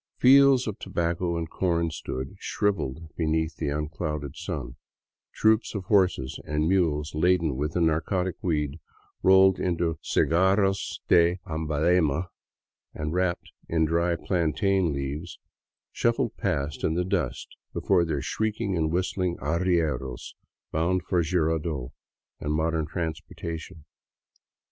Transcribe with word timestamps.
Fields 0.17 0.65
of 0.65 0.79
tobacco 0.79 1.37
and 1.37 1.51
corn 1.51 1.91
stood 1.91 2.33
shriveled 2.39 3.15
beneath 3.15 3.57
the 3.57 3.69
un 3.69 3.87
clouded 3.87 4.35
sun; 4.35 4.75
troops 5.31 5.75
of 5.75 5.83
horses 5.83 6.39
and 6.43 6.67
mules 6.67 7.13
laden 7.13 7.55
with 7.55 7.73
the 7.73 7.81
narcotic 7.81 8.35
weed, 8.41 8.79
rolled 9.21 9.59
into 9.59 9.99
cigarros 10.01 11.01
de 11.07 11.39
Amhalema 11.45 12.29
and 12.95 13.13
wrapped 13.13 13.51
in 13.69 13.85
dry 13.85 14.15
plantain 14.15 14.91
leaves, 14.91 15.37
shuffled 15.91 16.35
past 16.35 16.83
in 16.83 16.95
the 16.95 17.05
dust 17.05 17.49
before 17.71 18.03
their 18.03 18.23
shrieking 18.23 18.75
and 18.75 18.91
whistling 18.91 19.37
arrieros, 19.37 20.33
bound 20.71 21.03
for 21.03 21.21
Jirardot 21.21 21.91
and 22.39 22.53
modern 22.53 22.87
transportation. 22.87 23.85